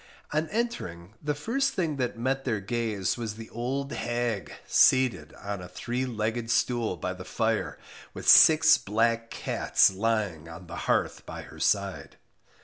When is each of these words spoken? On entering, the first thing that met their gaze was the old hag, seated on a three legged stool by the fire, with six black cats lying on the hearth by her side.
On 0.33 0.49
entering, 0.49 1.13
the 1.21 1.35
first 1.35 1.73
thing 1.75 1.97
that 1.97 2.17
met 2.17 2.43
their 2.43 2.59
gaze 2.59 3.17
was 3.19 3.35
the 3.35 3.51
old 3.51 3.93
hag, 3.93 4.51
seated 4.65 5.31
on 5.35 5.61
a 5.61 5.67
three 5.67 6.07
legged 6.07 6.49
stool 6.49 6.97
by 6.97 7.13
the 7.13 7.23
fire, 7.23 7.77
with 8.11 8.27
six 8.27 8.79
black 8.79 9.29
cats 9.29 9.93
lying 9.93 10.49
on 10.49 10.65
the 10.65 10.75
hearth 10.89 11.23
by 11.27 11.43
her 11.43 11.59
side. 11.59 12.15